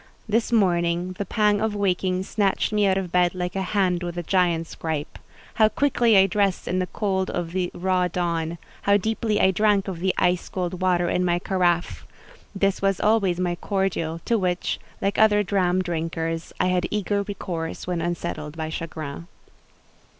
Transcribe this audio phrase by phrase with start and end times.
[0.27, 4.17] This morning the pang of waking snatched me out of bed like a hand with
[4.17, 5.19] a giant's gripe.
[5.53, 8.57] How quickly I dressed in the cold of the raw dawn!
[8.81, 12.03] How deeply I drank of the ice cold water in my carafe!
[12.55, 17.85] This was always my cordial, to which, like other dram drinkers, I had eager recourse
[17.85, 19.27] when unsettled by chagrin.